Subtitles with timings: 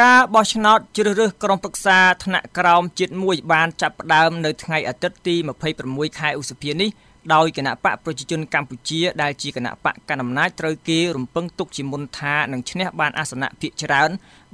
[0.00, 5.34] ការបោះឆ្នោតជ្រើសរើសក្រុមប្រឹក្សាថ្នាក់ក្រោមជាតិមួយបានចាប់ផ្ដើមនៅថ្ងៃអាទិត្យទី
[5.76, 6.90] 26ខែឧសភានេះ
[7.34, 14.10] ដោយគណៈបកប្រជាជនកម្ពុជាដែលជាគណៈបកកណ្ដាលអំណាចត្រូវគេរំពឹងទុកជាមុនថានឹងឈ្នះបានអាសនៈភាគច្រើន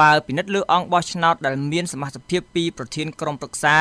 [0.00, 3.76] បើពិនិត្យលើអង្គបោះឆ្នោតដែលមានសមាជិកភាពពីប្រធានក្រុមប្រឹក្សា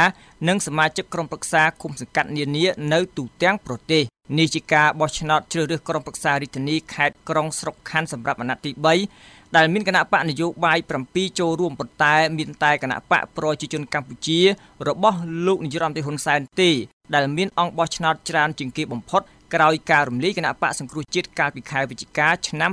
[0.47, 8.71] និងសមាជិកក្រុមប្រឹក្សាគុំសង្កាត់នានានៅទូទាំងប្រទេស នេះជាការបោះឆ្នោតជ្រើសរើសក្រុមប្រឹក្សារាជធានីខេត្តក្រុងស្រុកខណ្ឌសម្រាប់អាណត្តិទី
[9.13, 10.79] 3ដែលមានគណៈបកនយោបាយ
[11.09, 14.39] 7ចូលរួមប៉ុន្តែមានតែគណៈបកប្រជាជនកម្ពុជា
[14.87, 16.71] របស់លោកនាយរដ្ឋមន្ត្រីហ៊ុនសែនទេ
[17.15, 19.21] ដែលមានអង្គបោះឆ្នោតច្រើនជាងគេបំផុត
[19.53, 22.71] ក្រោយការរំលាយគណៈបកសង្គ្រោះជាតិកាលពីខែវិច្ឆិកាឆ្នាំ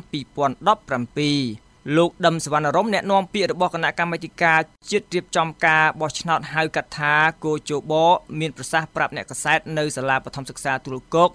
[1.64, 7.92] 2017 លោកដឹមសវណ្ណរមអ្នកនាំពាក្យរបស់គណៈកម្មាធិការជាតិរៀបចំការបោះឆ្នោតហៅកាត់ថាគោជប
[8.40, 11.30] មានប្រសាសន៍ប្រាប់អ្នកកសែតនៅសាលាបឋមសិក្សាទូលគោក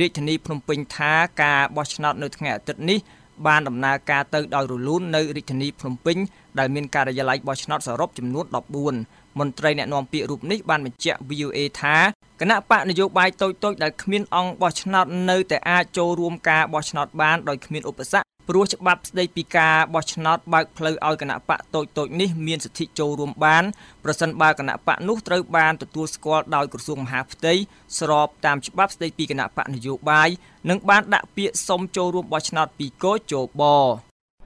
[0.00, 2.98] រាជធានីភ្នំពេញថាការបោះឆ្នោតនៅថ្ងៃអាទិត្យនេះ
[3.46, 6.16] បានដំណើរការទៅដោយរលូននៅរាជធានីភ្នំពេញ
[6.58, 8.44] ដែលមានការិយាល័យបោះឆ្នោតសរុបចំនួន
[8.90, 11.96] 14មន្ត្រីអ្នកណែនាំពាក្យរូបនេះបានបញ្ជាក់ VOA ថា
[12.40, 23.64] គណៈបកនយោបាយតូចៗដែលគ្មានអង្គបោះឆ្នោតនៅតែអាចចូលរួមការបោះឆ្នោតបានដោយគ្មានឧបសគ្គ ព្រោះច្បាប់ស្តីពីការបោះឆ្នោតបើកផ្លូវឲ្យគណៈបកតូចៗនេះមានសិទ្ធិចូលរួមបាន
[24.04, 27.54] ប្រសិនបើគណៈបកនោះត្រូវបានទទួលស្គាល់ដោយក្រសួងមហាផ្ទៃ
[27.98, 30.28] ស្របតាមច្បាប់ស្តីពីគណៈបកនយោបាយ
[30.70, 33.62] និងបានដាក់ពាក្យសុំចូលរួមបោះឆ្នោតពីកោជប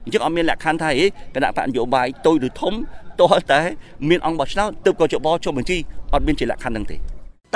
[0.05, 2.73] អញ្ចឹងអត់មានលក្ខខណ្ឌថាហេគណៈបកនយោបាយតូចឬធំ
[3.19, 3.61] ទាល់តែ
[4.09, 5.77] មានអង្គបោះឆ្នោតទើបកោជបចុះបញ្ជី
[6.13, 6.97] អត់មានជាលក្ខខណ្ឌហ្នឹងទេ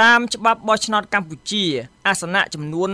[0.02, 1.64] តាមច្បាប់បោះឆ្នោតកម្ពុជា
[2.08, 2.89] អាសនៈចំនួន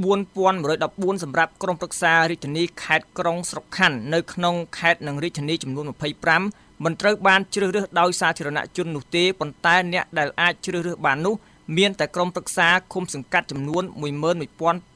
[0.00, 5.84] 4114សម្រាប់ក្រុមប្រឹក្សារាជធានីខេត្តក្រុងស្រុកខណ្ឌនៅក្នុងខេត្តនិងរាជធានីចំនួន
[6.34, 11.34] 25មិនត្រូវបានជ្រើសរើសដោយសាធារណជននោះទេប៉ុន្តែអ្នកដែលអាចជ្រើសរើសបាននោះ
[11.76, 13.84] មានតែក្រុមប្រឹក្សាឃុំសង្កាត់ចំនួន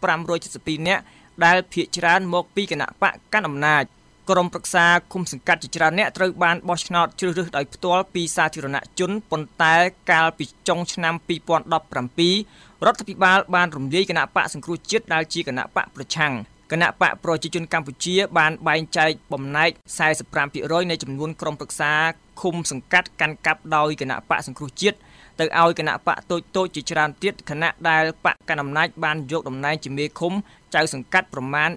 [0.06, 1.02] 11572នាក់
[1.44, 3.84] ដែលភាគច្រើនមកពីគណៈបកកណ្ដាលអំណាច
[4.30, 9.74] ក្រុមប្រឹក្សាគុំសង្កាត់ជាច្រើនអ្នកត្រូវបានបោះឆ្នោតជ្រើសរើសដោយផ្ទាល់ពីសាធារណជនប៉ុន្តែ
[10.10, 16.32] កាលពីចុងឆ្នាំ2017រដ្ឋាភិបាលបានរំលាយគណៈបកសង្គ្រោះជាតិដែលជាគណៈបកប្រឆាំង
[16.72, 19.70] គណៈបកប្រជាជនកម្ពុជាបានបែងចែកបំណែក
[20.30, 21.92] 45%នៃចំនួនក្រុមប្រឹក្សា
[22.42, 24.96] ឃុំសង្កាត់កាន់កាប់ដោយគណៈបកសង្គ្រោះជាតិ
[25.40, 30.32] ទៅឲ្យគណៈបកតូចតូចជាច្រើនទៀតគណៈដែលបកកណ្ដាលអំណាចបានយកតំណែងជាមេឃុំ
[30.74, 31.70] ចៅសង្កាត់ប្រមាណ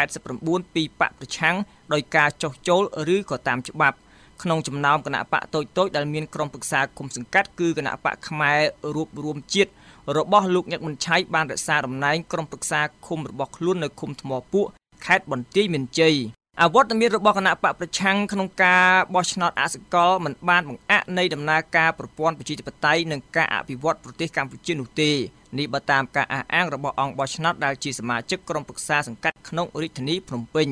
[0.00, 1.56] 489ពីបកប្រឆាំង
[1.92, 2.82] ដោយការចោះចូល
[3.14, 3.96] ឬក៏តាមច្បាប់
[4.42, 8.60] ក្នុងចំណោមគណៈបកតូចតូចដែលមានក្រុមប្រឹក្សាគុំសង្កាត់គឺគណៈបកខ្មែរ
[8.94, 9.70] រួបរวมជាតិ
[10.16, 14.66] របស់លោកញឹកមិនឆៃបានរក្សាតំណែងក្រុមប្រឹក្សាឃុំរបស់ខ្លួននៅឃុំថ្មពួក
[15.06, 16.14] ខេត្តបន្ទាយមានជ័យ
[16.60, 25.10] អវត្តមានរបស់គណៈបកប្រឆាំងក្នុងការបោះឆ្នោតអសកលមិនបានបង្អាក់នៃដំណើរការប្រព័ន្ធប្រជាធិបតេយ្យនិងការអភិវឌ្ឍប្រទេសកម្ពុជានោះទេ
[25.58, 30.68] នេះបើតាមការអះអាងរបស់អង្គបោះឆ្នោតដែលជាសមាជិកក្រុមប្រឹក្សាសង្កាត់ក្នុងរាជធានីភ្នំពេញ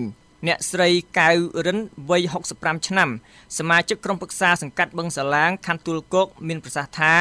[0.46, 1.30] អ្នកស្រីកៅ
[1.66, 1.78] រិន
[2.10, 2.22] វ័យ
[2.54, 3.08] 65ឆ្នាំ
[3.58, 7.12] សមាជិកក្រុមប្រឹក្សាសង្កាត់បឹងសាឡាងខណ្ឌទួលគោកមានប្រសាសន៍ថា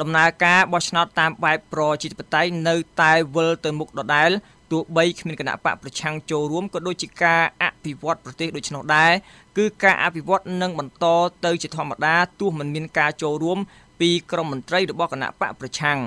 [0.00, 4.30] ដំណើរការបោះឆ្នោតតាមបែបប្រជាធិបតេយ្យនៅតែវិលទៅមុខដដែល
[4.70, 9.12] ទោះបីគ្មានគណៈបកប្រឆាំងចូលរួមក៏ដូចជាការអ ភិវឌ្ឍប្រទេសដូច្នោះដែរ
[9.58, 11.06] គឺការអភិវឌ្ឍនឹងបន្ត
[11.44, 13.58] ទៅជាធម្មតាទោះមិនមានការចូលរួម
[14.00, 15.98] ពីក្រមមន្ត្រីរបស់គណៈបកប្រឆាំង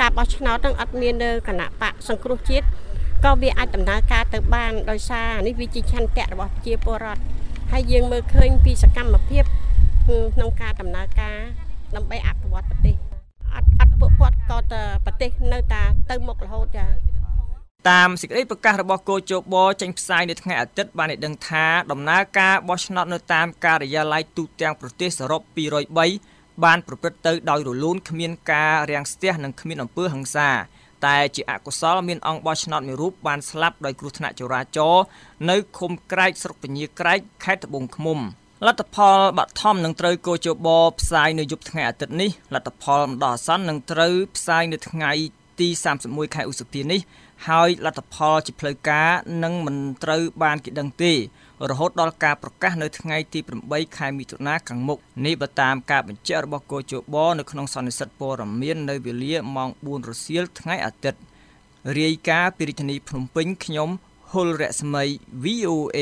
[0.00, 2.66] ការបោះឆ្នោតនឹងអត់មាននៅគណៈបកសង្គ្រោះជាតិ
[3.24, 7.22] ក៏វាអាចដំណើរការទៅបានដោយសារនេះវាជាឆន្ទៈរបស់ប្រជាពលរដ្ឋ
[7.72, 9.44] ហើយយើងមើលឃើញពីសកម្មភាព
[10.34, 11.38] ក្នុងការដំណើរការ
[11.96, 12.94] ដើម្បីអភិវឌ្ឍប្រទេស
[13.54, 16.86] អត់អត់ពួកគាត់ក៏ទៅប្រទេសនៅតែទៅមុខរហូតចា
[17.88, 25.40] តាមសេចក្តីប្រកាសរបស់គោជបចេញផ្សាយនៅថ្ងៃអាទិត្យបានឲ្យដឹងថាដំណើរការបោះឆ្នោតនៅតាមការិយាល័យទូទាំងប្រទេសសរុប
[26.02, 30.50] 203បានប្រព្រឹត្តទៅដោយរលូនគ្មានការរាំងស្ទះនិងគ្មានអំពើហិង្សា
[31.06, 35.04] តែជាអកុសលមានអង្គបោះឆ្នោតមួយរូបបានស្លាប់ដោយគ្រោះថ្នាក់ចរាចរណ៍
[35.50, 38.18] នៅឃុំក្រែកស្រុកពញាក្រែកខេត្តត្បូងឃ្មុំ
[38.66, 40.68] លទ្ធផលបឋមនឹងត្រូវកោជប
[41.00, 45.12] ផ្សាយនៅយប់ថ្ងៃអាទិត្យនេះលទ្ធផលម្ដងអាសន្ននឹងត្រូវផ្សាយនៅថ្ងៃ
[45.60, 45.68] ទី
[46.02, 47.00] 31ខែឧសភានេះ
[47.48, 49.10] ហើយលទ្ធផលជាផ្លូវការ
[49.44, 51.12] នឹងមិនត្រូវបានគេដឹងទេ
[51.70, 61.20] រហូតដល់ការប្រកាសនៅថ្ងៃទី8ខែមិថុនាខាងមុខនេះបើតាមការបញ្ជាក់របស់គោជបនៅក្នុងសន្និសីទព័ត៌មាននៅវេលាម៉ោង4រសៀលថ្ងៃអាទិត្យ
[61.98, 63.88] រាយការណ៍ពីរាជធានីភ្នំពេញខ្ញុំ
[64.32, 65.04] ហុលរស្មី
[65.44, 66.00] VOA